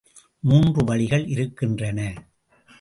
[0.39, 2.13] மூன்று வழிகள் இருக்கின்றன.